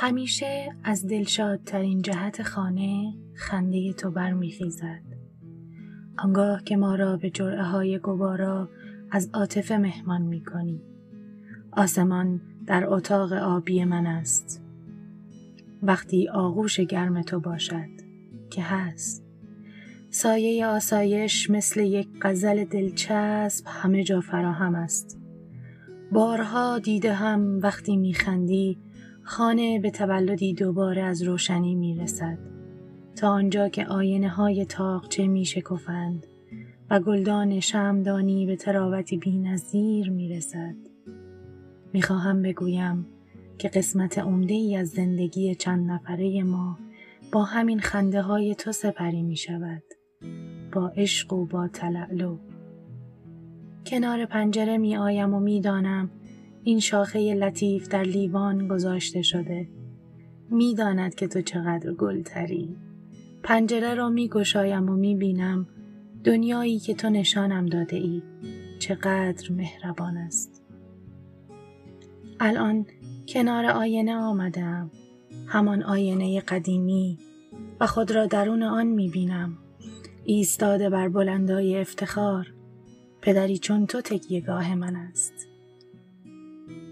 همیشه 0.00 0.74
از 0.84 1.06
دلشادترین 1.06 2.02
جهت 2.02 2.42
خانه 2.42 3.14
خنده 3.34 3.92
تو 3.92 4.10
برمیخیزد. 4.10 5.02
آنگاه 6.18 6.64
که 6.64 6.76
ما 6.76 6.94
را 6.94 7.16
به 7.16 7.30
جرعه 7.30 7.62
های 7.62 7.98
گوارا 7.98 8.68
از 9.10 9.30
عاطفه 9.34 9.76
مهمان 9.76 10.22
می 10.22 10.44
کنی. 10.44 10.82
آسمان 11.72 12.40
در 12.66 12.84
اتاق 12.86 13.32
آبی 13.32 13.84
من 13.84 14.06
است. 14.06 14.62
وقتی 15.82 16.28
آغوش 16.28 16.80
گرم 16.80 17.22
تو 17.22 17.40
باشد 17.40 17.90
که 18.50 18.62
هست. 18.62 19.24
سایه 20.10 20.66
آسایش 20.66 21.50
مثل 21.50 21.80
یک 21.80 22.08
غزل 22.22 22.64
دلچسب 22.64 23.64
همه 23.66 24.04
جا 24.04 24.20
فراهم 24.20 24.74
است. 24.74 25.18
بارها 26.12 26.78
دیده 26.78 27.12
هم 27.12 27.60
وقتی 27.62 27.96
میخندی 27.96 28.78
خانه 29.28 29.78
به 29.78 29.90
تولدی 29.90 30.54
دوباره 30.54 31.02
از 31.02 31.22
روشنی 31.22 31.74
می‌رسد 31.74 32.38
تا 33.16 33.28
آنجا 33.28 33.68
که 33.68 33.86
آینه 33.86 34.28
های 34.28 34.64
تاقچه 34.64 35.26
می 35.26 35.44
شکفند 35.44 36.26
و 36.90 37.00
گلدان 37.00 37.60
شمدانی 37.60 38.46
به 38.46 38.56
تراوتی 38.56 39.16
بی 39.16 39.38
نظیر 39.38 40.10
می 40.10 40.28
رسد. 40.28 40.74
می 41.92 42.02
خواهم 42.02 42.42
بگویم 42.42 43.06
که 43.58 43.68
قسمت 43.68 44.18
عمده 44.18 44.54
ای 44.54 44.76
از 44.76 44.88
زندگی 44.88 45.54
چند 45.54 45.90
نفره 45.90 46.42
ما 46.42 46.78
با 47.32 47.44
همین 47.44 47.80
خنده 47.80 48.22
های 48.22 48.54
تو 48.54 48.72
سپری 48.72 49.22
می 49.22 49.36
شود. 49.36 49.82
با 50.72 50.88
عشق 50.88 51.32
و 51.32 51.46
با 51.46 51.68
تلعلو. 51.68 52.38
کنار 53.86 54.24
پنجره 54.24 54.78
می 54.78 54.96
آیم 54.96 55.34
و 55.34 55.40
می 55.40 55.60
دانم 55.60 56.10
این 56.62 56.80
شاخه 56.80 57.34
لطیف 57.34 57.88
در 57.88 58.02
لیوان 58.02 58.68
گذاشته 58.68 59.22
شده. 59.22 59.68
می 60.50 60.74
داند 60.74 61.14
که 61.14 61.28
تو 61.28 61.42
چقدر 61.42 61.92
گل 61.92 62.22
تری. 62.22 62.76
پنجره 63.42 63.94
را 63.94 64.08
می 64.08 64.28
گشایم 64.28 64.88
و 64.88 64.96
می 64.96 65.14
بینم 65.14 65.66
دنیایی 66.24 66.78
که 66.78 66.94
تو 66.94 67.10
نشانم 67.10 67.66
داده 67.66 67.96
ای 67.96 68.22
چقدر 68.78 69.52
مهربان 69.52 70.16
است. 70.16 70.62
الان 72.40 72.86
کنار 73.28 73.66
آینه 73.66 74.16
آمدم 74.16 74.90
همان 75.46 75.82
آینه 75.82 76.40
قدیمی 76.40 77.18
و 77.80 77.86
خود 77.86 78.10
را 78.10 78.26
درون 78.26 78.62
آن 78.62 78.86
می 78.86 79.08
بینم 79.08 79.58
ایستاده 80.24 80.90
بر 80.90 81.08
بلندای 81.08 81.80
افتخار 81.80 82.52
پدری 83.22 83.58
چون 83.58 83.86
تو 83.86 84.00
تکیهگاه 84.00 84.74
من 84.74 84.96
است 84.96 85.47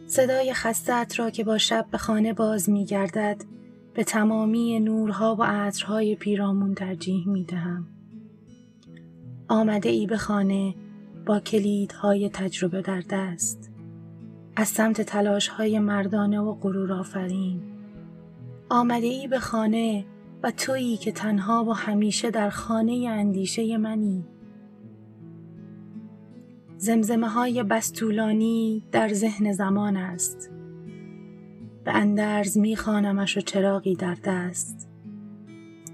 صدای 0.07 0.55
خستت 0.55 1.15
را 1.19 1.31
که 1.31 1.45
با 1.45 1.59
شب 1.59 1.87
به 1.91 1.99
خانه 1.99 2.33
باز 2.33 2.71
می 2.71 2.85
گردد 2.85 3.45
به 3.95 4.05
تمامی 4.05 4.81
نورها 4.81 5.37
و 5.39 5.43
عطرهای 5.43 6.15
پیرامون 6.15 6.75
ترجیح 6.75 7.29
می 7.29 7.45
دهم. 7.45 7.87
آمده 9.49 9.89
ای 9.89 10.07
به 10.07 10.17
خانه 10.17 10.75
با 11.27 11.41
کلیدهای 11.41 12.29
تجربه 12.29 12.83
در 12.83 13.03
دست. 13.11 13.71
از 14.57 14.69
سمت 14.69 15.01
تلاش 15.01 15.49
های 15.49 15.79
مردانه 15.79 16.41
و 16.41 16.55
غرور 16.55 16.93
آفرین. 16.93 17.63
آمده 18.71 19.07
ای 19.07 19.29
به 19.29 19.39
خانه 19.39 20.05
و 20.43 20.51
تویی 20.51 20.97
که 20.97 21.13
تنها 21.13 21.65
و 21.65 21.73
همیشه 21.73 22.31
در 22.31 22.51
خانه 22.51 23.09
اندیشه 23.11 23.77
منی. 23.77 24.25
زمزمه 26.79 27.29
های 27.29 27.63
بستولانی 27.63 28.85
در 28.93 29.09
ذهن 29.13 29.53
زمان 29.53 29.97
است. 29.97 30.51
به 31.85 31.93
اندرز 31.93 32.59
میخوانمش 32.59 33.37
و 33.37 33.41
چراغی 33.41 33.95
در 33.95 34.17
دست. 34.25 34.89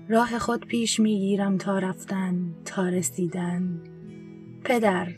راه 0.08 0.38
خود 0.38 0.66
پیش 0.66 1.00
می‌گیرم 1.00 1.58
تا 1.58 1.78
رفتن 1.78 2.54
تا 2.64 2.88
رسیدن. 2.88 3.80
پدر 4.64 5.08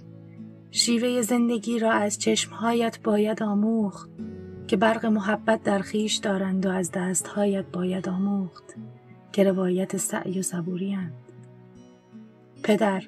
شیوه 0.71 1.23
زندگی 1.23 1.79
را 1.79 1.93
از 1.93 2.19
چشمهایت 2.19 2.99
باید 3.03 3.43
آموخت 3.43 4.11
که 4.67 4.77
برق 4.77 5.07
محبت 5.07 5.63
در 5.63 5.79
خیش 5.79 6.15
دارند 6.15 6.67
و 6.67 6.69
از 6.69 6.91
دستهایت 6.93 7.65
باید 7.73 8.09
آموخت 8.09 8.65
که 9.33 9.45
روایت 9.45 9.97
سعی 9.97 10.39
و 10.39 10.43
صبوریند 10.43 11.13
پدر 12.63 13.03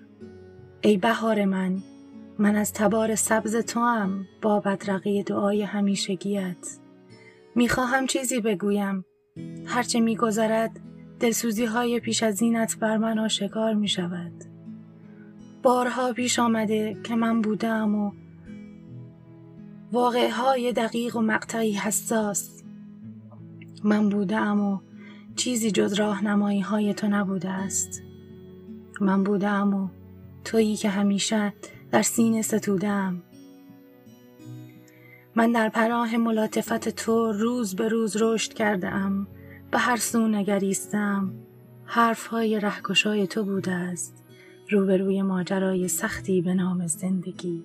ای 0.81 0.97
بهار 0.97 1.45
من 1.45 1.83
من 2.39 2.57
از 2.57 2.73
تبار 2.73 3.15
سبز 3.15 3.57
تو 3.57 3.81
هم 3.81 4.27
با 4.43 4.61
بدرقی 4.61 5.23
دعای 5.23 5.63
همیشگیت. 5.63 6.79
می‌خواهم 7.55 8.07
چیزی 8.07 8.41
بگویم. 8.41 9.05
هرچه 9.67 10.01
میگذرد 10.01 10.81
دلسوزی 11.21 11.65
های 11.65 12.01
پیش 12.01 12.23
از 12.23 12.43
اینت 12.43 12.79
بر 12.79 12.97
من 12.97 13.19
آشکار 13.19 13.75
می 13.75 13.89
شود 13.89 14.33
بارها 15.63 16.13
پیش 16.13 16.39
آمده 16.39 16.97
که 17.05 17.15
من 17.15 17.41
بودم 17.41 17.95
و 17.95 18.13
واقع 19.93 20.29
های 20.31 20.73
دقیق 20.73 21.17
و 21.17 21.21
مقطعی 21.21 21.73
حساس. 21.73 22.63
من 23.85 24.09
بودم 24.09 24.61
و 24.61 24.79
چیزی 25.37 25.71
جز 25.71 25.93
راهنمایی 25.93 26.61
های 26.61 26.95
تو 26.95 27.09
نبوده 27.09 27.51
است. 27.51 28.03
من 29.01 29.25
بودم 29.25 29.75
و 29.75 29.89
تویی 30.45 30.77
که 30.77 30.89
همیشه 30.89 31.53
در 31.91 32.03
سینه 32.03 32.43
ستودم. 32.43 33.23
من 35.35 35.53
در 35.53 35.69
پراه 35.69 36.17
ملاطفت 36.17 36.89
تو 36.89 37.33
روز 37.33 37.77
به 37.77 37.89
روز 37.89 38.17
رشد 38.21 38.53
کرده 38.53 38.89
ام 38.89 39.27
به 39.71 39.79
هر 39.79 39.97
سو 39.97 40.29
نگریستم. 40.29 41.33
حرف 41.85 42.27
های 42.27 42.61
رهکشای 42.61 43.27
تو 43.27 43.45
بوده 43.45 43.73
است 43.73 44.25
روبروی 44.71 45.23
ماجرای 45.23 45.89
سختی 45.89 46.41
به 46.41 46.55
نام 46.55 46.87
زندگی. 46.87 47.65